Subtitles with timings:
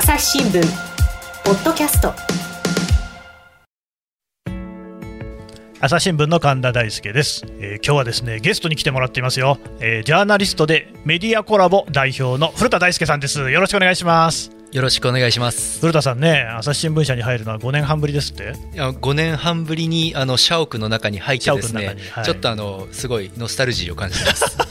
[0.00, 0.62] 朝日新聞
[1.44, 2.14] ポッドキャスト。
[5.80, 13.50] 朝日新聞の神田大輔です、えー今日はですねゲストに来てもらっていますよ、えージャーナリストでメディアコラボ代表の古田大輔さんです。
[13.50, 14.52] よろしくお願いします。
[14.70, 15.80] よろしくお願いします。
[15.80, 18.54] 古田さんね朝日新聞社に入るのは5年半ぶりですって？
[18.74, 22.24] いや5年半ぶりにあの社屋の中に入ってです社屋のね中にはい。
[22.24, 24.67] ちょっとあのすごいノスタルジーを感じてます。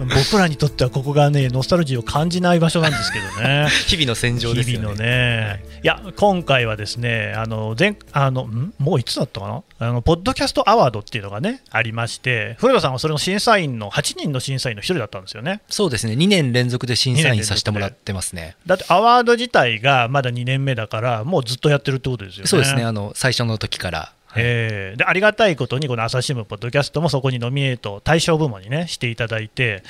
[0.00, 4.80] 僕らにとってはここがねノスタルジーを感じない場所なんですけどね 日々の戦場ですよね。
[4.80, 8.72] 日々のね、いや、今回はですね、あの前あのん？
[8.78, 9.62] もういつだったかな？
[9.78, 15.60] あの、ポッドキャストアワードっていうのがね、ありまして、古田さんはそれの審査員の8人の審査員の1人だったんですよね。
[15.68, 16.14] そうですね。
[16.14, 18.56] 2年連続で審査員させてもらってますね。
[18.66, 22.48] だってアワード自体がまだ2年目だから、もうずっとやってるってことですよね。
[22.48, 22.84] そうですね。
[22.84, 24.12] あの最初の時から。
[24.36, 29.82] えーでありがたいことに、この朝日新聞ポッドキャストもそこにノミネート、対象部門にね、していただいて、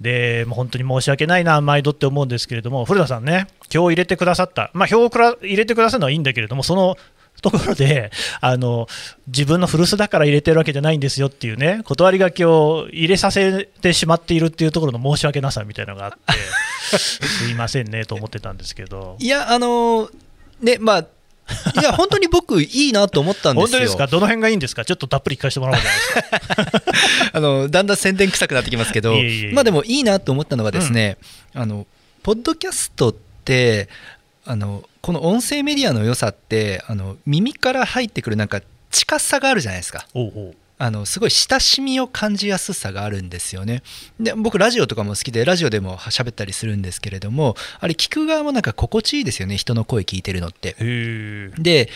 [0.00, 6.96] でもう本当に申し訳ないな、毎度って思うんですけれども、古田さんね、票を入れてくださった、まあ、票をくら入れてくださるのはいいんだけれども、その
[7.42, 8.86] ところであの、
[9.26, 19.16] 自分の古巣だから入れてるわけじゃないんですよっていうね、断り書きを入れさせてしまっているっていうところの申し訳なさみたいなのがあって、 すいませんねと思ってたんですけど。
[19.18, 20.08] いやあの
[20.60, 21.06] ねまあ
[21.80, 23.66] いや本当に僕いいなと思ったんですよ。
[23.66, 26.82] 本当ですか、どの辺がいいんですか、ちょっとたっぷり聞かせてもらおうじゃないですか。
[27.38, 29.52] あのだんだん宣伝臭くなってきますけどいえいえいえ。
[29.52, 31.18] まあでもいいなと思ったのがですね、
[31.54, 31.86] あの
[32.22, 33.14] ポッドキャストっ
[33.44, 33.88] て
[34.46, 40.06] あのこの音声メディアの良さってあの耳から入ってくるなんか近さがあるじゃないですか。
[40.14, 43.82] おうおうあのすごい親しみを感じやすさがあるんですよね。
[44.18, 50.74] で僕ラジオとかも好きでラジオでも喋ったりするんですけれどもあれ聞く側もなんか心地いいですよね人の声聞いてるのって。
[51.58, 51.88] で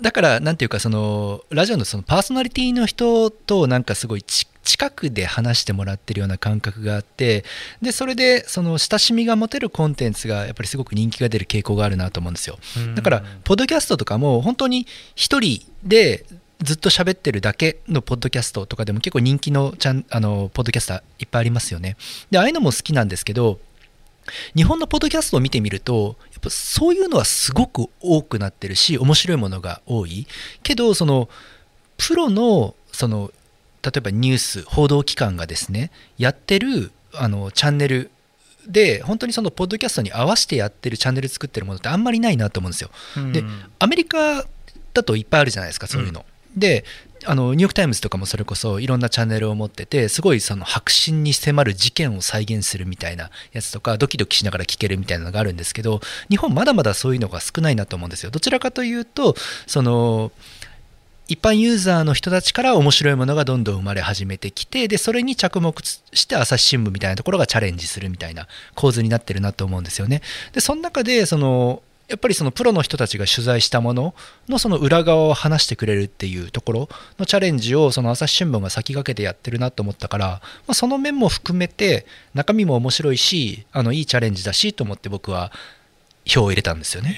[0.00, 7.44] だからなんていうかそのラジオのそのパーソナリティの人となんかすごいち近くで話してもらってるような感覚があって
[7.82, 12.58] でそれでその親しみが持てるコンテンツがやっぱりすごく人気が出る傾向があるなと思うんですよ。
[12.94, 16.24] だからポッドキャストとかも本当に一人で
[16.62, 21.96] ずっと喋ってるだけのポッドキャストとかでも結構人気のチャンあのポッドキャスターいっぱいありますよね
[22.30, 23.58] でああいうのも好きなんですけど
[24.54, 30.26] 日本のポッドキャストを見てみるとやっぱそういうのはすごく多くなってるし面白いものが多い
[30.62, 31.28] けどその
[31.96, 33.32] プロのその
[33.82, 38.10] 例えばニュース報道機関がですねやってるあのチャンネル
[38.66, 42.90] で本当にそのポッドキャストに合わせてやってるチャンネル作ってるものってあんまりないなと思うんですよ。
[43.32, 43.42] で
[43.80, 44.46] アメリカ
[44.94, 46.24] だといっぱいあるじゃないですかそういうの。
[46.56, 46.84] で
[47.24, 58.30] あのニューヨーク・タイムズとかもそれこそいろんなチャンネルを持っててすごいその白真に迫る事件を再現するみたいなやつとかドキドキしながら聞けるみたいなのがあるんですけど日本まだまだそういうのが少ないなと思うんですよ。
[58.30, 59.36] どちらかというと
[59.66, 60.32] その
[61.28, 70.20] 一般ユーザーの人たちから面白いものがどんどん生まれ始めてきてでそれに着目して朝日新聞みたいなところがチャレンジするみたいな構図になってるなと思うんですよね。
[70.52, 74.14] でその中でそのやっぱりそのプロの人たちが取材したもの
[74.48, 85.52] のその裏側を話してくれるっていうところのチャレンジをその朝日新聞が先駆けてやってるなと思ったから、まあ、その面も含めて中身も面白いしあのいいチャレンジだしと思って僕は
[86.26, 87.16] 票を入れたんですよね。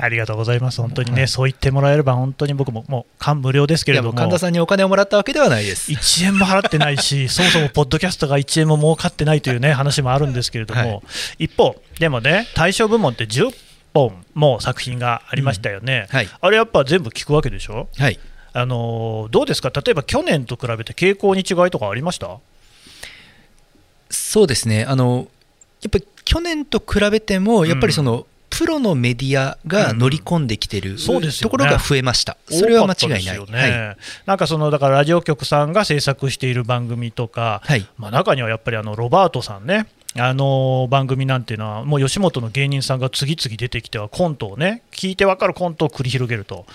[0.00, 5.90] ありがとうございます、本当にね、はいそう言ってもらえれば、本当に僕ももう感無量ですけれども、神田さんにお金をもらったわけではないです。
[5.90, 11.00] 1円も払ってないし、 そもそもポッドキャストが1円も儲かってないというね話もあるんですけれども、はい。
[11.44, 13.52] 一方、でもね、対象部門って10
[13.94, 16.28] 本も作品がありましたよね、はい。
[16.40, 18.18] あれやっぱ全部聞くわけでしょ、はい。
[18.52, 22.38] あのーどうですか、例えば去年と比べて傾向に違いとかありました？
[24.10, 24.84] そうですね。
[24.84, 25.28] あの
[25.82, 31.50] やっぱり去年と比べてもやっぱりその、プロのメディアが乗り込んできてるそうですよね。
[31.50, 33.38] ところが増えました、それは間違いない。
[33.38, 33.44] ね。
[33.52, 33.96] はい。
[34.26, 37.86] なんかそのだからラジオ局さんが制作している番組とか、はい。
[37.98, 39.86] まあ、中にはやっぱりあのロバートさんね、
[40.16, 46.66] あの番組なんていうのは、もう吉本の芸人さんが次々出てきては、コントをね、聞いて分かるコントを繰り広げると、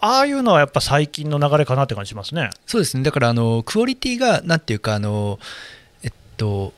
[0.00, 2.50] ああいうのはやっぱ最近の流れかなって感じしますね。
[2.66, 3.02] そうですね。
[3.02, 5.38] だからあのクオリティがなんていうかあの
[6.02, 6.72] えっと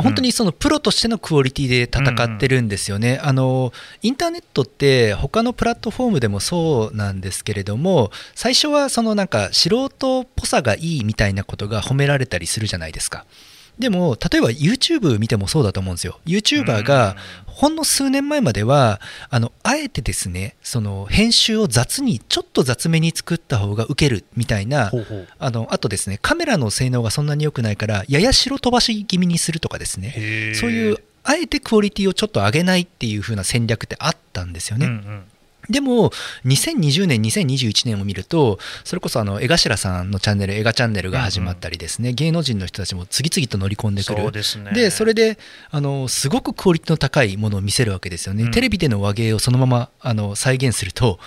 [0.00, 13.26] 本当にそのプロとしてのクオリティで戦ってるんですよね、あのインターネットって他のプラットフォームでもそうなんですけれども最初はそのなんか素人っぽさがいいみたいなことが褒められたりするじゃないですか
[13.80, 16.20] でも例えば YouTube 見てもそうだと思うんですよ。
[16.26, 17.16] YouTuber が
[17.46, 19.00] ほんの数年前までは
[19.30, 24.92] あのあえてですねその編集を雑にちょっと雑めに作った方がウケるみたいな
[25.38, 30.54] あのあとですねカメラの性能がそんなに良くないからやや白飛ばし気味にするとかですね。
[30.54, 35.22] そういうあえてクオリティをちょっと上げないっていう風な戦略ってあったんですよね、うんうん
[35.70, 36.10] でも
[36.44, 44.22] 2020年2021年を見るとそれこそあの江頭さんのチャンネル映画チャンネルが始まったりですね、芸能人の人たちも次々と乗り込んでくる。
[44.22, 44.72] そうですね。
[44.72, 45.38] でそれで
[45.70, 48.50] あのすごくクオリティの高いものを見せるわけですよね、うん。
[48.50, 51.18] テレビでの和芸をそのままあの再現すると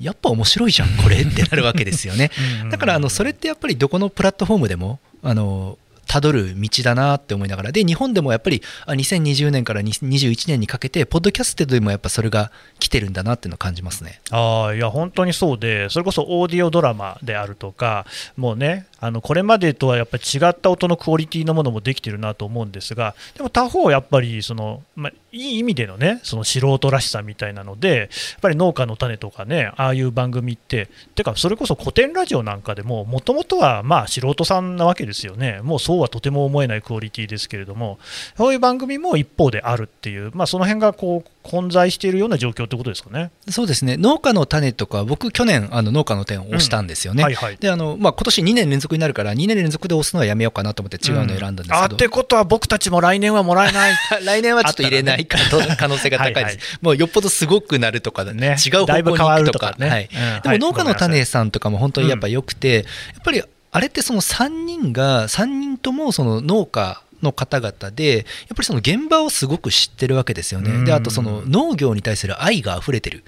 [0.00, 2.30] やっぱ面白いじゃんこれってなるわけですよね。
[2.62, 2.70] うん。
[2.70, 14.20] だからあのそれってやっぱりどこのプラットフォームでもあのたどる道だなって思いながらで日本でもやっぱり2020年から21年にかけてポッドキャストでもやっぱそれが来てるんだなっていうのを感じますね。
[14.30, 18.06] ああいや本当にそうで、それこそオーディオドラマであるとか、
[18.36, 28.08] もうね、あのこれまでとはやっぱり違った音のクオリティのものもできてるなと思うんですが、でも他方、やっぱりその、まあ、いい意味でのね、その素人らしさみたいなので、やっ
[28.40, 37.98] ぱり農家の種とかね、ああいう番組って、てか、それこそ古典ラジオなんかでも、もともとはまあ素人さんなわけですよね、もうそうはとても思えないクオリティですけれども、
[38.38, 43.30] そういう番組も一方であるっていう、まあ、その辺がこう混在しているような状況ってことですかね。
[43.48, 43.96] そうですね。
[43.98, 47.22] 農家の種とか僕去年あの農家の種を押したんですよね。
[47.22, 47.56] はいはい。
[47.58, 53.92] であのまあ、今年2年連続になるから2年連続で押すのはやめようかなと思って違うのを選んだんですけど、あってことは僕たちも来年はもらえない。
[54.24, 56.58] 来年はちょっと入れないかと 可能性が高いです、はいはい。
[56.80, 58.56] もうよっぽどすごくなるとか、ね。
[58.64, 59.38] 違う方向に行くとか。
[59.38, 59.88] るとかね。
[59.88, 60.08] はい。
[60.44, 60.52] うん。
[60.52, 62.84] でも農家の種さんとかも本当にやっぱ良くて、やっ
[63.22, 63.42] ぱり
[63.74, 73.24] あれってその3人が3人ともその農家の方々でやっぱりその現場をすごく知ってるわけですよね、であとその農業に対する愛が溢れてる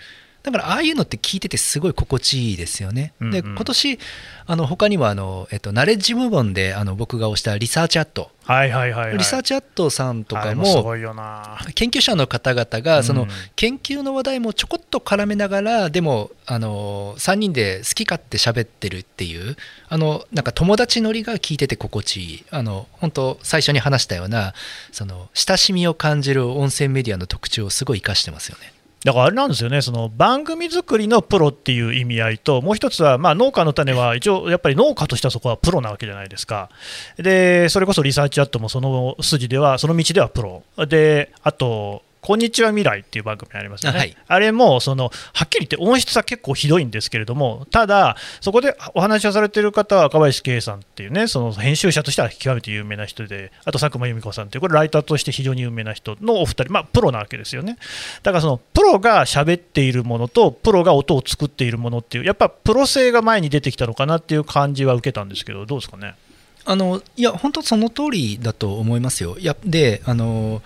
[0.47, 3.15] だからああいうのって聞いててすごい心地いいですよね。
[3.21, 3.43] でうんうん。
[3.57, 3.99] 今年
[4.47, 8.31] あの他にはあの、えっと、ナレッジ部門であの僕が推したリサーチアット。
[8.45, 11.59] はいはいはい、はい、リサーチアットさんとあかもれもすごいよな。
[11.75, 19.57] 研究者の方々がそのうん研究の話題もちょこっと絡めながらでもあの3人で好き勝手喋ってるっていう
[19.89, 22.45] あのなんか友達ノリが聞いてて心地いい。
[22.53, 24.55] あの本当最初に話したような
[24.93, 28.75] その親しみを感じる音声メディアの特徴をすごい生かしてますよね。
[29.06, 36.70] だからあれなんですよね、その番組作りのプロっていう意味合いと、もう一つは、まあ、農家の種は一応、やっぱり農家としてはそこはプロなわけじゃないですか、
[37.17, 57.78] でそれこそリサーチアットもその筋では、その道ではプロ、であと、こんにちは未来っていう番組ありますよね、あはいあれもそのはっきり言って音質は結構ひどいんですけれども、ただ、そこでお話をされている方は若林圭さんっていうね、その編集者としては極めて有名な人で、あと佐久間由美子さんっていう、これ、ライターとして非常に有名な人のお二人、まあ、プロなわけですよね。
[58.25, 66.17] だからそのプロが喋っているものと、プロが音を作っているものっていう、やっぱプロ性が前に出てきたのかなっていう感じは受けたんですけど、どうですかね？
[66.64, 69.38] あのいや本当その通りだと思いますよ。
[69.38, 70.61] いやであの、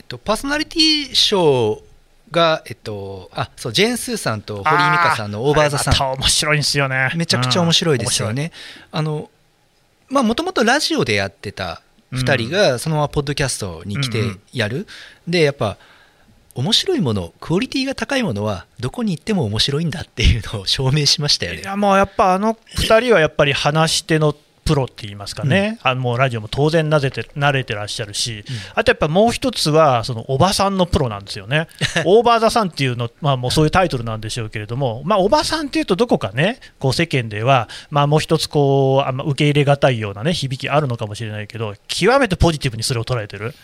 [0.00, 1.82] えっと、パーソナリティ賞
[2.30, 7.12] が、えっと、あそうジェーン・スーさんと堀井美香さんの「オーバー・ザ・サン」あれまた面白いんですよね。
[7.16, 8.50] めちゃくちゃ面白いですよね。
[8.92, 9.28] あの
[10.08, 11.82] まあもともとラジオでやってた
[12.14, 14.22] 2人がそのままポッドキャストに来て
[14.54, 14.86] やる、
[15.28, 15.76] でやっぱ
[16.54, 21.60] 面白いものクオリティが高いものはどこに行っても面白いんだっていうのを証明しましたよね。
[21.60, 24.34] いやもうやっぱあの2人はやっぱり話し手の
[24.70, 28.44] プロって言いますかね、あのもうラジオも当然なぜて慣れてらっしゃるし、
[28.76, 31.66] あとやっぱもう一つは、そのおばさんのプロなんですよね、
[32.04, 43.56] オーバー・ザ・さんっていうの、まあ、もうそういうタイトルなんでしょうけれども、まあ、おばさんっていうと、どこかね、こう世間では、まあ、もう一つこう、あんま受け入れがたいような、ね、響きあるのかもしれないけど、極めてポジティブにそれを捉えてる、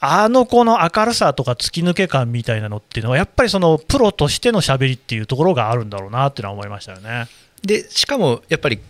[0.00, 7.28] あの子の明るさとか突き抜け感みたいなのっていうのは、やっぱりそのプロとしてのしゃべりっていうところがあるんだろうなっていうのは思いましたよね。
[7.62, 8.80] でしかもやっぱり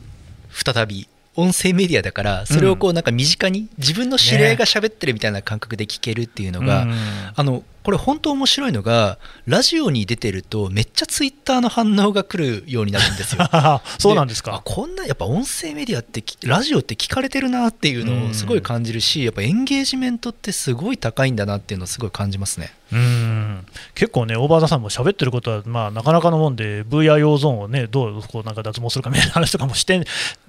[0.51, 6.95] 再び音声メディアだからそれをこうなんか身近に自分の知り合いが喋ってるみたいな感覚で聞けるっていうのが、うん
[7.37, 13.49] あのこれ本当面白いのがラジオに出てるとめっちゃツイッターの反応が来るようになるんですよ。
[13.99, 14.63] そうなんですあか。
[14.63, 22.75] こんなやっぱ音声メディアってきラジオって聞かれてるなっていうのをすごい感じるし、やっぱエンゲージメントってすごい高いんだなっていうのをすごい感じますね。
[22.93, 23.67] うん。
[23.95, 30.03] 結構ね、オーバーさんも喋ってることは、まあ、なかなかのもんで、VR 用ゾーンをね、どうこうなんか脱毛するかみたいな話とかもして、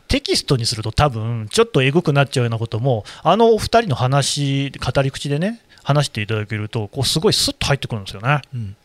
[0.08, 8.42] テキストにすると、多分ちょっとえぐくなっちゃうようなことも、あのお二人の話、語り口でね、話していただけると、こうすごいスッと入ってくるんですよね。
[8.54, 8.76] うん、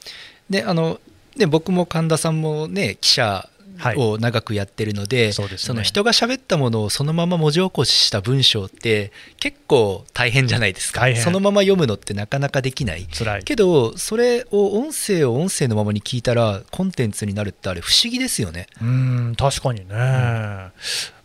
[0.51, 1.01] であの
[1.37, 3.49] で僕も神田さんもね記者
[3.97, 5.77] を長くやってるので,、そうですね。
[5.77, 11.05] の人が喋ったものをそのまま文字起こしした文章って結構大変じゃないですか。
[11.17, 13.07] そのまま読むのってなかなかできない。
[13.07, 13.45] 辛い。
[13.45, 18.67] けどそれを音声を音声のままに聞いたらコンテンツになるってあれ不思議ですよね。
[18.81, 19.95] うん確かにね、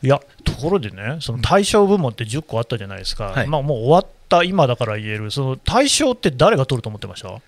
[0.02, 3.48] いやところでね、その対象部門って10個あったじゃないですか、はい。
[3.48, 7.40] まあ、もう終わった今だから言える、その対象って誰が取ると思ってました？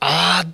[0.00, 0.48] あー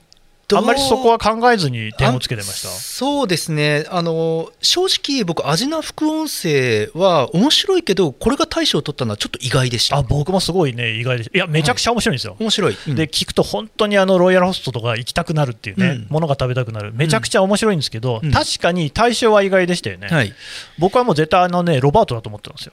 [0.57, 2.69] あんまりそこは考えずに点をつけてました？
[2.69, 3.87] そうですね。
[3.91, 9.97] あの正直僕味な副音声は面白いけどこれが大賞を取ったのはちょっと意外でした。
[9.97, 11.37] あ僕もすごいね意外でした。
[11.37, 12.95] いやめちゃくちゃ面白いんですよ、面白い、うん。
[12.95, 16.07] で聞くと本当にあのロイヤルホストとか行きたくなるっていうね、うん。
[16.09, 16.93] ものが食べたくなる。
[16.95, 18.31] めちゃくちゃ面白いんですけど、うん。
[18.31, 20.33] 確かに対象は意外でしたよね、はい。
[20.79, 22.73] 僕はもう絶対あのねロバートだと思ってたんですよ。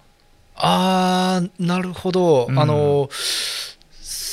[0.55, 2.59] あーなるほど、うん。
[2.59, 3.09] あの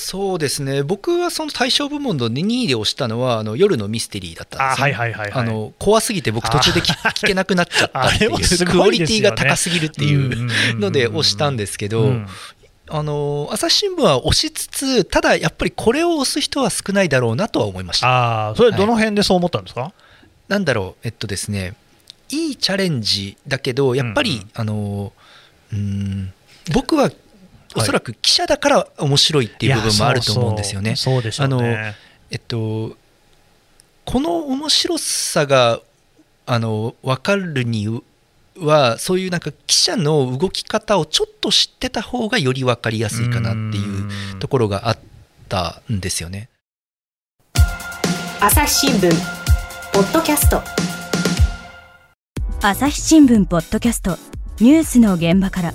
[0.04, 0.82] そうですね。
[0.82, 5.42] 僕はその大賞部門の2位で押したのはあの夜のミステリーだったんですはいはいはいはい。
[5.42, 8.66] あの怖すぎて僕途中で聞聞けなくなっちゃったっていう。
[8.66, 12.26] クオリティが高すぎるっていうので押したんですけど、うん。
[12.90, 18.08] あの朝日新聞は押しつつただやっぱりこれを押す人は少ないだろうなとは思いました。
[18.08, 19.94] ああそれどの辺でそう思ったんですか、
[20.48, 21.74] なんだろうえっとですね。
[22.28, 24.50] いいチャレンジだけどやっぱり、うんうん。
[24.54, 25.12] あの
[25.72, 26.34] うーん
[26.74, 27.10] 僕は
[27.76, 30.96] おそらく記者だから面白いっていう部分もあると思うんですよね。
[30.96, 31.94] そうでしょうね。
[32.30, 32.96] えっと
[34.04, 35.80] この面白さが
[36.46, 38.02] あの分かるに
[38.58, 44.38] はそういうなんか記者の動き方をちょっと知ってた方がより分かりやすいかなっていううん。
[44.38, 44.98] ところがあっ
[45.48, 46.48] たんですよね。
[48.40, 49.10] 朝日新聞。
[49.92, 50.60] ポッドキャスト。
[52.60, 54.18] 朝日新聞ポッドキャスト。
[54.60, 55.74] ニュースの現場から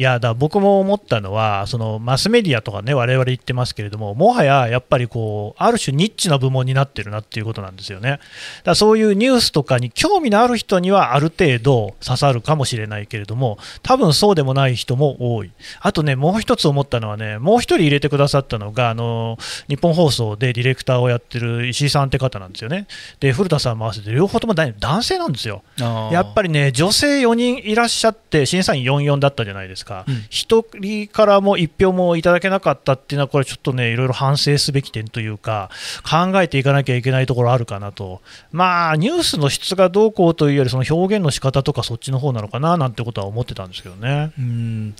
[0.00, 8.18] いやだ僕も思ったのは、そのマスメディアとかね、我々言ってますけれども、もはややっぱりこう、ある種ニッチな部門になってるなっていうことなんですよね。
[8.64, 15.50] だそういうニュースとかに興味のある人にはある程度刺さるかもしれないけれども、多分そうでもない人も多い。
[15.82, 19.36] あとね、もう一つ思ったのはね、もう一人入れてくださったのが、あの
[19.68, 22.86] 日本放送でディレクターをやってる石井さんって方なんですよね。
[23.20, 25.62] で、古田さんも合わせて、両方とも男男性なんですよ。
[25.76, 30.14] やっぱりね、女性4人いらっしゃって、審査員44だったじゃないですか、うん。
[30.30, 35.70] 1人からも1票もいただけなかったっていうのは、これちょっとね、いろいろ反省すべき点というか、
[36.08, 38.20] 考えていかなきゃいけないところあるかなと、
[38.52, 44.32] まあ、ニュースの質がどうこうというより、その表現の仕方とか、そっちの方なのかななんてことは思ってたんですけどね。
[44.38, 44.94] うん。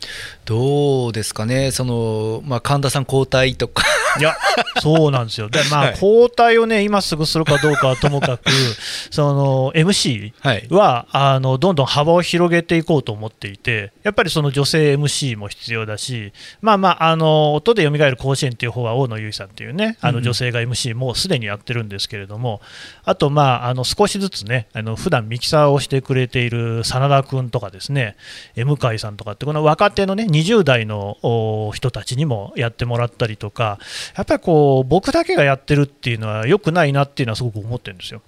[0.45, 3.85] どうですかね、そのまあ、神田さん交代とか、
[4.19, 4.37] いや、
[4.81, 5.49] そうなんですよ。
[5.49, 5.91] で、まあ、 はい。
[5.93, 8.51] 交代をね、今すぐするかどうかはともかく、
[9.11, 22.61] その MC はい、はあのどんどん幅を広げていこうと思っていて、やっぱりその女性 MC も必要だし、まあまあ、あの音で蘇る甲子園っていう方は大野由依さんっていうね、あうんの女性が MC もうすでにやってるんですけれども、
[23.05, 28.17] あと、まあ、あの少しずつね、あの普段ミキサーをしてくれている真田君とかですね、
[28.57, 33.79] え向井さんとかって、この若手のね、20代のお人たちにもやってもらったりとか、
[34.17, 38.23] やっぱりこう僕だけがやってるっていうのは良くないなっていうのはすごく思ってるんですよ。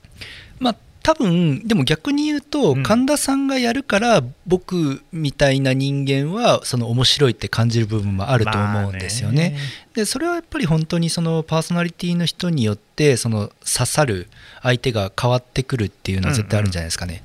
[0.59, 9.56] まあ多分でも逆に言うと、うん神田さんがやるから僕みたいな人間はその面白いって感じる部分もあると思うんですよね。
[9.94, 14.28] でそれはやっぱり本当にそのパーソナリティの人によってその刺さる
[14.62, 17.23] 相手が変わってくるっていうのは絶対あるんじゃないですかね。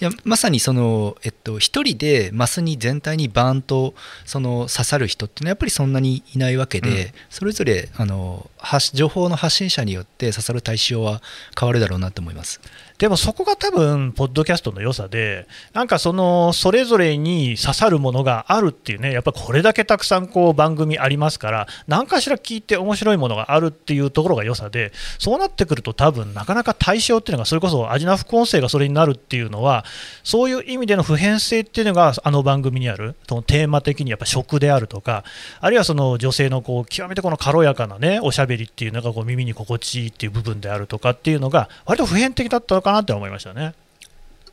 [0.00, 11.20] いやまさにその、えっと、一人でマスに全体にバーンとその刺さる人っていうのはやっぱりそんなにいないわけで、うんそれぞれあの発情報の発信者によって刺さる対象は
[11.58, 12.60] 変わるだろうなと思います。
[12.98, 24.90] でもそこが多分、ポッドキャストの良さで、なんかその、それぞれに刺さるものがあるっていうね、やっぱこれだけたくさんこう番組ありますから、何かしら聞いて面白いものがあるっていうところが良さで、
[25.20, 29.84] そうなってくると多分、なかなか対象っていうのが、それこそアジナ副音声がそれになるっていうのは、
[30.24, 35.22] そういう意味での普遍性っていうのが、あの番組にある、そのテーマ的にやっぱ食であるとか、
[35.60, 43.74] あるいはその女性のこう極めてこの軽やかなね、おしゃべりっていうのがこう耳に心地いいっていう部分であるとかっていうのが、割と普遍的だったのかなって思いましたね。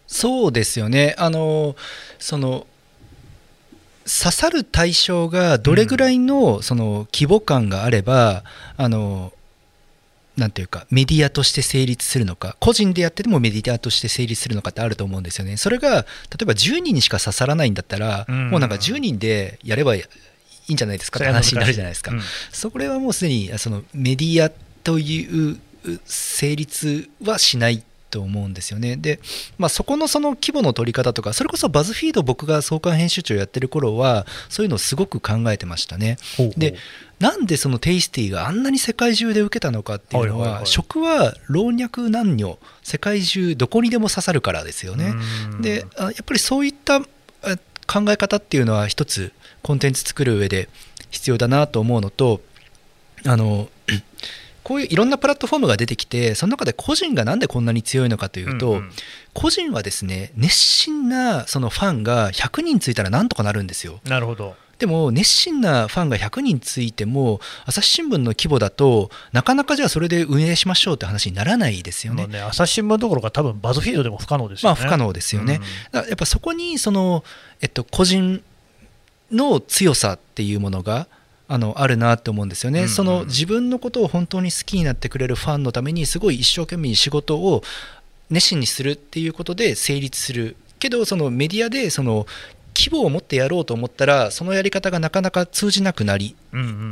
[0.07, 1.15] そうですよね。
[1.17, 1.75] あの
[2.19, 2.67] その
[4.05, 8.43] 刺さる対象がどれぐらいのその規模感があれば、
[8.77, 9.33] あの
[10.37, 15.57] なんていうかメディアとして成立するのか個人でやっててもメディアとして成立するのかってあると思うんですよね。
[15.57, 16.03] それが例
[16.43, 18.49] えば10人にしか刺さらないんだったら、うん。
[18.51, 20.03] もうなんか10人でやればい
[20.67, 22.21] いんじゃないですかって話になるじゃないですか、うん。
[22.51, 24.51] それはもうすでにそのメディア
[24.83, 25.57] という
[26.05, 28.95] 成立はしないと思うんですよね。
[28.95, 29.19] で、
[29.57, 36.17] まあ、そこのその規模の取り方とかそれこそバズフィード僕が創刊編集長やってる頃はそういうのをすごく考えてましたね。
[36.57, 36.75] で
[37.19, 45.13] なんでそのテイスティがあんなに世界中で受けたのかっていうのは,、食は老若男女世界中どこにでも刺さるからですよね。
[45.51, 47.01] うんであやっぱりそういったあ
[47.87, 49.31] 考え方っていうのは一つ
[49.61, 50.69] コンテンツ作る上で
[51.09, 52.41] 必要だなと思うのと
[53.25, 53.69] あの
[54.65, 58.91] こういういろんなプラットフォームが出てきてその中で個人がなんでこんなに強いのかというと、うんうん
[59.37, 64.55] 個人はですね熱心なそのファンが100人ついたらなんとかなるんですよなるほど。
[64.79, 72.27] でも熱心なファンが100人ついても朝日新聞の規模だとなかなかじゃあそれで運営しましょうって話にならないですよね。
[72.27, 74.79] ね朝日新聞どころか多分バズフィードでも不可能ですよね。
[74.79, 75.59] まあ不可能ですよね。
[75.91, 77.25] だからやっぱそこにその、
[77.59, 78.41] えっと、個人
[79.31, 81.07] の強さっていうものが
[81.47, 82.89] あのあるなと思うんですよね、うんうん。
[82.89, 87.63] その自分のことを本当に好きになってくれるファンのためにすごい一生懸命に仕事を
[88.29, 90.55] 熱心にするっていうことで成立する。
[90.79, 92.25] けどそのメディアでその
[92.75, 96.35] 規模を持ってやろうと思ったらそのやり方がなかなか通じなくなり、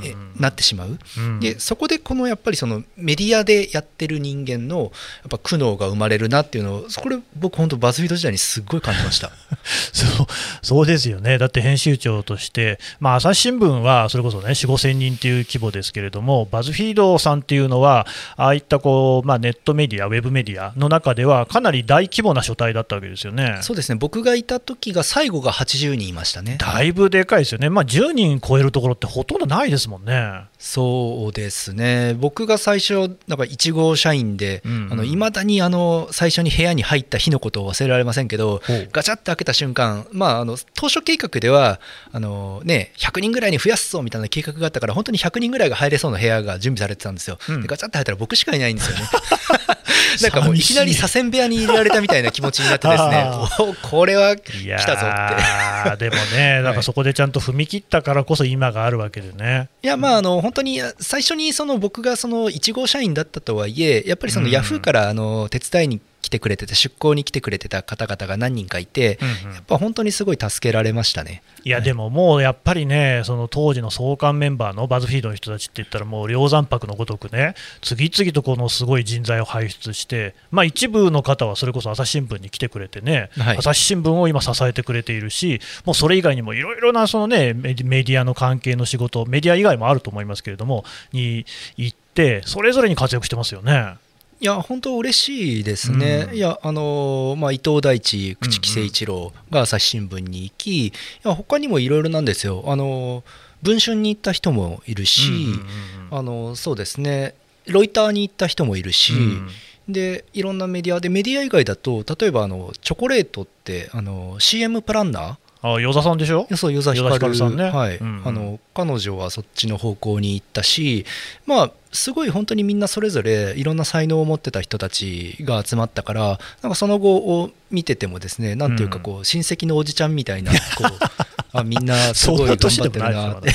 [0.03, 1.39] えなってしまう、うん。
[1.39, 4.91] でそこでこのやっぱりそのメディアでやってる人間のやっ
[5.29, 9.31] ぱ苦悩が生まれるなっていうのをこれ僕本当バズフィード時代にすっごい感じました。
[9.93, 10.27] そう
[10.61, 23.59] そうですよね、だって編集長として、まあ、朝日新聞はそれこそね、4、5千人っていう規模ですけれども、バズフィードさんっていうのは、ああいったこう、まあ、ネットメディア、ウェブメディアの中では、かなり大規模な書体だったわけですよね。
[23.61, 23.95] そうですね。
[23.95, 26.57] 僕がいた時が最後が80人いましたね。
[26.59, 30.45] だいぶでかいですよね、まあ、10人超えるところってほとんどないですもんね。
[30.63, 32.15] そうですね。
[32.17, 32.93] 僕が最初
[33.27, 35.05] なんか1号社員でうんうん。
[35.05, 38.61] いま、未だにあの最初に部屋に入った日のことを忘れられませんけど
[38.93, 41.81] ガチャッと開けた瞬間、まあ、あの当初計画では
[42.13, 47.61] あの、ね、100人ぐらいに増やすぞみたいな計画があったから本当に100人ぐらいが入れそうな部屋が準備されてたんですよ、うん。
[47.61, 49.03] でガチャッと入ったら僕しかいないんですよね。
[50.21, 50.59] なんかもうい。
[50.59, 53.31] きなり左遷部屋に入れられたみたいな気持ちになってですね。
[53.81, 55.95] これは来たぞって。
[55.95, 59.69] ーでもね、なんかそこでちゃんと踏み切ったからこそ今があるわけでね。
[59.81, 64.51] いやまああの本当に最初にその僕がその1号社員だったとはいえやっぱりそのうん。
[64.51, 71.43] ヤフーからあの手伝いに来てくれてて出向に来てくれてた方々が何人かいてうんうんやっぱ本当にすごい助けられましたね。
[71.63, 91.45] いやでももうやっぱりね、その当時の創刊メンバーのバズフィードの人たちって言ったら、もう梁山泊のごとくね、次々とこのすごい人材を輩出して、まあ、一部の方はそれこそ朝日新聞に来てくれてね、はい朝日新聞を今、支えてくれているし、もうそれ以外にもいろいろなその、ね、メディアの関係の仕事、メディア以外もあると思いますけれども、に
[91.77, 93.95] 行って、それぞれに活躍してますよね。
[94.39, 96.35] いや本当嬉しいですね、うん。
[96.35, 103.23] いやあのまあ、伊藤大地、朽木誠一郎が朝日新聞に行き、いや他にもいろいろなんですよ、あの
[103.61, 105.63] 文春に行った人もいるし、うんうんうん
[106.11, 107.33] あのそうですね、
[107.65, 109.49] ロイターに行った人もいるし、うん。
[109.87, 116.45] でいろんなメディアで、メディア以外だと、例えばあのチョコレートってあの CM プランナーあ与座さんでしょ？
[116.57, 116.99] そう、与座ひ
[117.37, 117.63] さんね。
[117.63, 117.97] はい。
[117.97, 118.27] うんうん。
[118.27, 121.05] あの彼女はそっちの方向に行ったし、
[121.45, 130.91] まあ、すごい本当にみんなそれぞれいろんな才能を持ってた人たちが集まったから、なんかその後を見ててもですね、なんていうかこう、親戚のおじちゃんみたいな、こう
[131.53, 133.49] あみ んなすごい頑張ってるなって、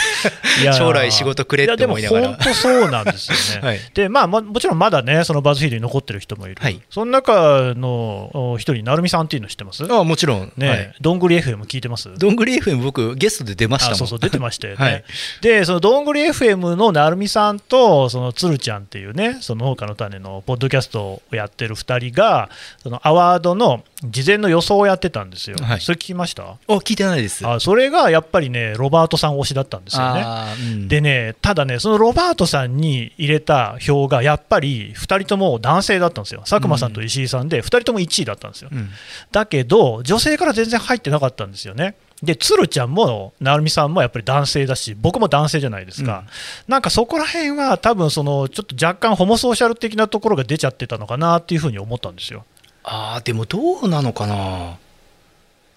[0.63, 0.75] いやー。
[0.75, 2.23] 将来仕事くれって思いながら。
[2.23, 3.67] やでも本当そうなんですよね。
[3.67, 3.81] はい。
[3.95, 6.81] でまあ、ももちろんまだね、そのバズフィードに残ってる人もいる、はい。
[6.91, 9.85] その中のお一人、成美さんっていうの知ってます？
[9.93, 12.15] あもちろん、ね、はい、どんぐり FM 聞いてます？
[12.17, 15.05] どんぐり FM、僕、ゲストで出ましたそうそう出てましたよね、はい。
[15.41, 22.49] でそのどんぐり FM の成美さんとそのつるちゃんっていうねその農家の種のポッドキャストをやってる2人が
[22.83, 25.81] そのアワードの事前の予想をやってたんですよ、はい。
[25.81, 26.57] それ聞きました？
[26.69, 27.47] お聞いてないです。
[27.47, 30.25] あそれがやっぱりねロバートさん推しだったんですよね
[30.73, 38.71] うんでね、ただね、そのロバートさんに入れた票がやっぱり2人とも男性だったんですよ、佐久間さんと石井さんで、2人とも1位だったんですよ。
[38.73, 38.91] うん
[39.31, 41.95] だけど、女性から全然入ってなかったんですよね。
[42.23, 46.25] で、鶴ちゃんも成美さんもやっぱり男性だし、僕も男性じゃないですか、
[46.67, 52.45] なんかそこら辺は、多分そのちょっと若干ホモソーシャル的なところが出ちゃってたのかなっていうふうに思ったんですよ。
[52.85, 54.79] あーでもどうなのかな。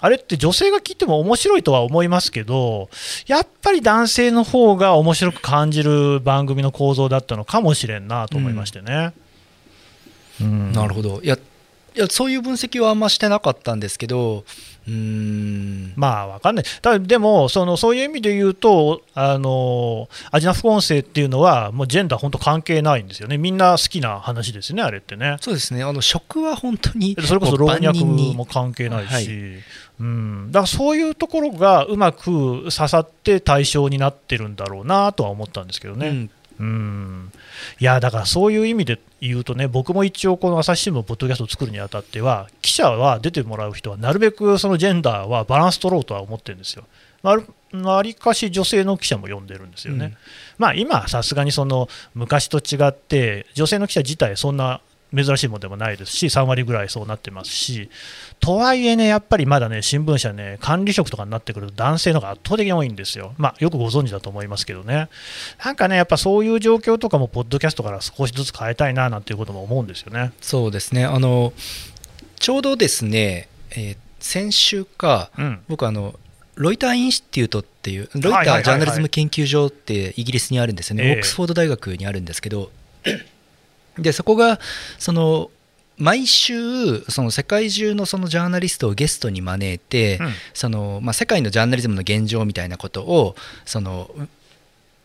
[0.01, 2.89] あれって女性が聞いても面白いとは思いますけど、
[3.27, 9.13] やっぱり男性の方が面白く感じる番組の構造だったのかもしれんなと思いましてね。
[10.41, 11.37] うんなるほどいや
[11.95, 14.43] いやそういう分析はあんましてなかったんですけど
[14.87, 15.93] うーん。
[15.95, 25.37] まあわかんない、ただでもその、そういう意味で言うと、あのアジナ副音声っていうのは、もうジェンダー、本当関係ないんですよね、みんな好きな話ですよね、あれってね。
[25.41, 25.83] そうですね。
[25.83, 29.27] あの食は本当にそれこそ老若も関係ないし、はい。
[29.99, 36.07] うん、だからそういうところがうまく刺さって対象になってるんだろうなとは思ったんですけどね。
[36.07, 37.31] うんうん
[37.79, 46.83] いやだからそういう意味で言うとね、僕も一応、この朝日新聞、ポッドキャストを作るにあたっては、記者は出てもらう人は、なるべくそのジェンダーはバランス取ろうとは思ってるんですよ。
[47.23, 47.43] わり
[47.79, 50.05] わりかし女性の記者も読んでるんですよね。
[50.05, 50.17] うん
[50.57, 54.81] まあ、今、さすがにその昔と違って、女性の記者自体、そんな
[55.15, 57.89] 珍しいものでもないですし、3割ぐらいそうなってますし、
[58.39, 65.09] とはいえね、やっぱりまだね、新聞社ね、管理職とかになってくると、男性の方が圧倒的に多いんですよ、まあ、よくご存知だと思いますけどね、
[65.63, 70.31] なんかね、やっぱそういう状況とかも、ポッドキャストから少しずつ変えたいななんていうことも思うんですよね。
[70.41, 71.05] そうですね。
[71.05, 71.53] あの
[72.39, 75.59] ちょうどですね、えー先週か、うん。
[75.67, 76.13] 僕あの
[76.55, 81.11] ロイターインスティュートっていうロイタージャーナリズム研究所ってイギリスにあるんですよね、ええ。
[81.13, 82.71] オックスフォード大学にあるんですけど
[83.97, 84.59] でそこが
[84.97, 85.51] その
[85.97, 94.27] 毎週その世界中のそのジャーナリストをゲストに招いて、うんそのまあ、世界のジャーナリズムの現状みたいなことをそのウ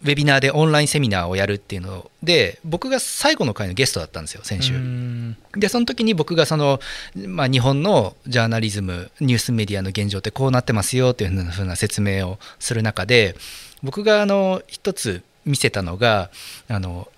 [0.02, 4.74] ウェビナーでオンラインセミナーをやるっていうので僕が最後の回のゲストだったんですよ先週。
[4.74, 6.80] うんでその時に僕がその、
[7.26, 13.36] まあ、日本のジャーナリズムニュースメディアの現状ってこうなってますよっていうふうな説明をする中で
[13.82, 16.30] 僕があの一つ見せたのが
[16.68, 17.08] あの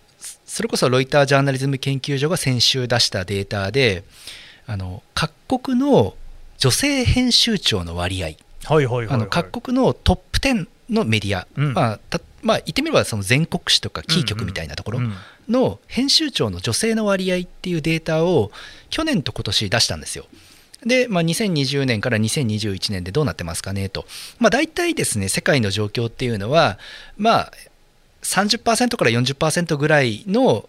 [0.59, 4.03] それこそロイタージャーナリズム研究所が先週出したデータで
[4.67, 6.17] あの各国の
[6.57, 8.27] 女性編集長の割合。
[8.27, 9.15] はいはいはいはい。
[9.15, 11.75] あの各国のトップ10のメディア、うん。
[11.75, 15.15] まあたまあ、言ってみればその全国紙とかキー局みたいなところ、うん
[15.49, 18.51] の編集長の女性の割合っていうデータを
[18.91, 20.27] 去年と今年出したんですよ。
[20.85, 24.05] で、まあ、2020年から2021年でどうなってますかねと、
[24.41, 26.79] まあ、大体ですね世界の状況っていうのは、
[27.17, 27.53] まあ、
[28.23, 30.69] 30%から40%ぐらいの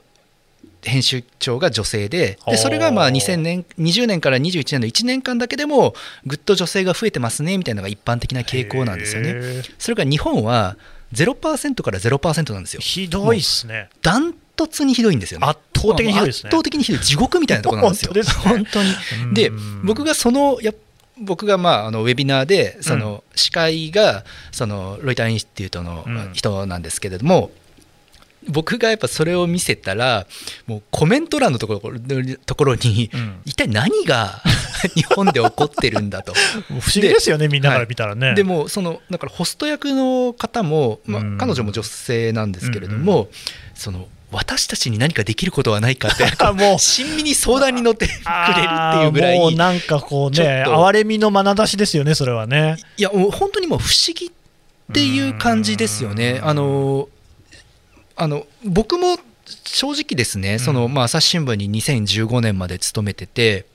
[0.81, 5.93] 編集長が女性ででそれがまあ2000年20年から21年の1年間だけでも
[6.25, 9.63] ぐっと女性が増えてますねみたいなのが一般的な傾向なんですよね。
[9.77, 10.77] それから日本は
[11.13, 12.81] 0%から0%なんですよ。
[12.81, 13.89] ひどいっすね。
[14.01, 15.47] ダントツにひどいんですよね。
[15.47, 18.13] 圧倒的にひどいですね圧倒的にひどい地獄みたいなところなんですよ。
[18.43, 19.33] 本当ね本当に。
[19.33, 20.73] でうん僕がそのや
[21.21, 26.33] 僕がまああのウェビナーでその司会がそのロイターインスティュートのうん。
[26.33, 27.51] 人なんですけれども。
[28.47, 30.25] 僕がやっぱそれを見せたら
[30.65, 31.99] もうコメント欄のところ
[32.45, 33.41] ところにうん。
[33.45, 34.41] 一体何が
[34.95, 36.33] 日本で起こってるんだと。
[36.67, 38.35] 不思議ですよね、みんなから見たらね。
[38.35, 41.37] でもそのだからホスト役の方も、まあうん。
[41.37, 43.27] 彼女も女性なんですけれども、
[43.75, 46.79] その私たちに何かできることはないかってあ もう。
[46.79, 49.39] 親身に相談に乗ってくれるっていうぐらい。
[49.39, 52.77] もうなんかこうね、哀れみの眼差しですよね、それはね。
[52.97, 54.31] いやもう本当にもう不思議っ
[54.93, 56.39] ていう感じですよね。
[56.43, 56.47] うん。
[56.47, 57.09] あの
[58.15, 59.17] あの僕も
[59.65, 63.65] 正直ですね、そのまあ、朝日新聞に2015年まで勤めてて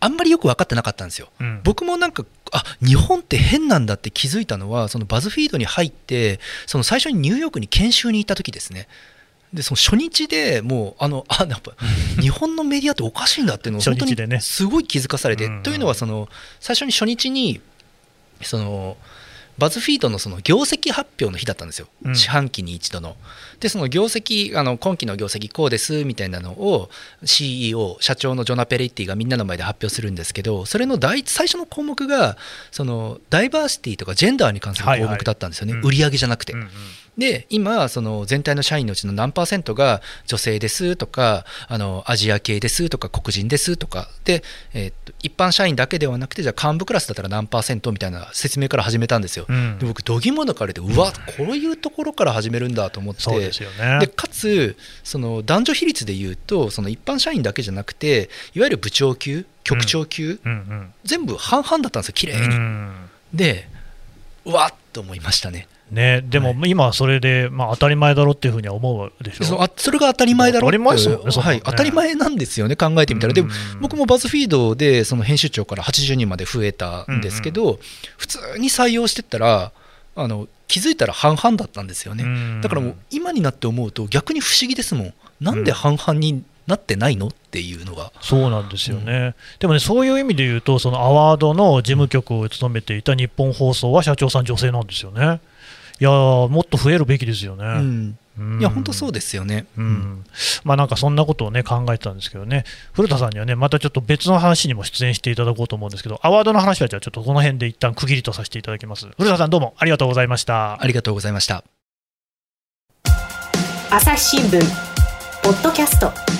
[0.00, 1.28] あんまりよく分かってなかったんですよ。
[1.40, 1.60] うん。
[1.62, 8.88] 僕もなんかあ日本って変なんだって気づいたのはそのバズフィードに入ってその最初にニューヨークに研修に行った時ですね
[9.52, 11.72] でその初日でもうあの あやっぱ
[12.20, 15.62] 日本のメディアっておかしいんだっていうのを本当にすごい気づかされて、うん。
[15.62, 16.28] というのはその
[16.60, 17.60] 最初に初日に
[18.42, 18.96] その
[19.58, 22.16] バズフィードのその業績発表の日だったんですよ、うん。
[22.16, 23.16] 四半期に一度の。
[23.58, 26.88] でその業績あの今期の業績こうですみたいなのを
[27.24, 32.38] CEO 社長のジョナ・ペレッティがみんなの前で発表するんですけどそれの第一最初の項目が
[32.70, 35.96] そのダイバーシティとかジェンダーに関する項目だったんですよね、はいはい。
[35.98, 36.54] 売上じゃなくて。
[36.54, 36.68] うんうん
[37.20, 49.44] で今その全体の社員のうちの何パーセントが女性ですとかあのアジア系ですとか黒人ですとかで、えーっと一般社員だけではなくてじゃあ幹部クラスだったら何パーセントみたいな説明から始めたんですよ。
[49.48, 53.98] うんで僕どぎも抜かれてうわこういうところから始めるんだと思ってそうですよね。
[54.00, 62.56] でかつその男女比率でいうとその一般社員だけじゃなくていわゆる部長級局長級、うん全部半々だったんですよ綺麗うんに。
[62.56, 62.94] うん
[63.34, 63.68] で
[64.46, 65.68] うわっと思いましたね。
[65.90, 69.44] ね、でも今はそれで、まあ、当たり前だろうっていうふうには思うでしょ。
[69.44, 73.80] そうあそれが当たり前だろって当たり前ねはい、当たり前なんですよね考えてみたら、でもうん。
[73.80, 77.80] 僕もバズフィードでその編集長から80人まで増えたんですけど、
[78.16, 79.72] 普通に採用してったら
[80.14, 82.60] あの気づいたら半々だったんですよね、うん。
[82.60, 85.14] だからもう今になって思うと逆に不思議ですもん。
[85.40, 95.40] なんで半々になってないのっていうのが、そうなんですよね、でもね、そういう意味で言うと、そのアワードの事務局を務めていた日本放送は社長さん、女性なんですよね。
[96.00, 97.64] いやーもっと増えるべきですよね。
[97.64, 98.18] うん。
[98.38, 98.60] うん。
[98.60, 100.24] いや本当そうですよね、うん。
[100.64, 109.06] まあ、なんかそんなことをね考えてたんですけどね、古田さんにはね、またちょっと別の話にも出演していただこうと思うんですけど、アワードの話はじゃあちょっとこの辺で一旦区切りとさせていただきます。
[109.18, 110.82] 古田さん、どうもありがとうございました。
[110.82, 111.64] ありがとうございました。
[113.90, 114.60] 朝日新聞
[115.42, 116.39] ポッドキャスト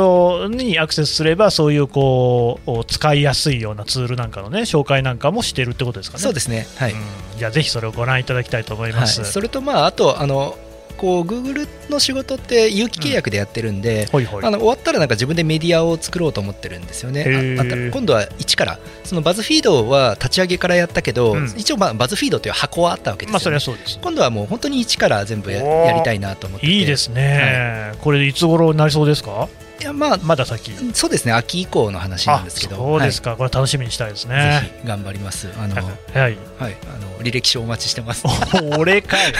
[0.55, 6.23] にアクセスすれば、そういうこう使いやすいようなツールなんかのね、紹介なんかもしてるってことですかね。
[6.23, 6.67] そうですね。
[6.77, 6.91] はい。
[6.91, 6.99] うん。
[7.37, 9.23] じゃあ、ぜひそれをご覧いただきたいと思いはい、ます。
[9.25, 10.57] それとまああとあの
[11.03, 14.45] こう Google の仕事って有期契約でやってるんで、ほいほい。
[14.45, 17.57] あの終わったらなんか自分でメディアを作ろうと思ってるんですよね。
[17.59, 21.53] あ今度は一からそのバズフィードは立ち上げからやったけど、うん。
[21.57, 23.55] 一応まあバズフィードという箱はあったわけですよ、ね。
[23.55, 23.99] はそうです。
[24.01, 26.71] 今度はもう本当に一から全部やりたいなと思ってて。
[26.71, 29.49] いいですね、これ、いつ頃になりそうですか、
[29.83, 30.71] いやまあまだ先？
[30.93, 31.33] そうですね。
[31.33, 32.77] 秋以降の話なんあですけど。
[32.77, 34.59] そうですか、これ楽しみにしたいですはい、ね。
[34.61, 35.49] ぜひ頑張ります。
[35.57, 36.69] あの、 はい、はい、あ
[36.99, 38.23] の履歴書お待ちしてます。
[38.79, 39.33] 俺かよ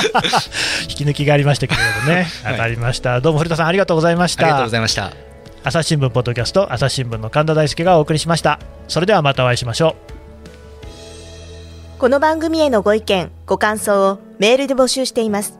[0.88, 2.52] 引き抜きがありましたけれどもね、はい。
[2.52, 4.44] わかりました、どうも古田さん、ありがとうございました。
[4.44, 4.70] ありがとうご。
[4.70, 5.12] ざいました。
[5.62, 8.58] 朝日新聞ポッドキャスト朝日新聞の神田大輔がお送りしました。
[8.88, 9.96] それではまたお会いしましょ
[11.98, 11.98] う。
[11.98, 15.58] この番組へのご意見、ご感想をメールで募集しています。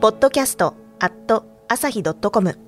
[0.00, 2.67] podcast アット朝日 p o d c a